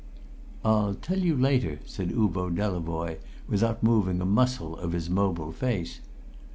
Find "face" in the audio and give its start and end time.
5.51-5.99